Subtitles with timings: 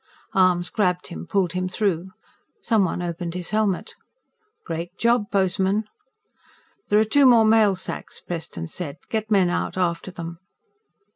[0.33, 2.09] Arms grabbed him, pulled him through.
[2.59, 3.93] Someone opened his helmet.
[4.65, 5.83] "Great job, Postman!"
[6.89, 8.97] "There are two more mail sacks," Preston said.
[9.11, 10.39] "Get men out after them."